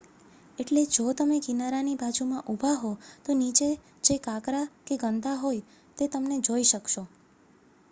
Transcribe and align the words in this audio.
એટલે 0.59 0.83
જો 0.93 1.03
તમે 1.13 1.35
કિનારાની 1.39 1.93
બાજુમાં 1.95 2.47
ઊભા 2.47 2.73
હો 2.77 2.91
તો 3.23 3.35
નીચે 3.35 3.69
જે 4.03 4.17
કાંકરા 4.21 4.65
કે 4.87 4.99
ગંદા 4.99 5.37
હોય 5.37 5.63
તે 5.97 6.11
તમે 6.11 6.41
જોઈ 6.41 6.65
શકશો 6.65 7.03